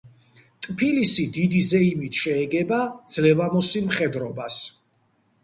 [0.67, 2.81] ტფილისი დიდი ზეიმით შეეგება
[3.17, 4.61] ძლევამოსილ მხედრობას.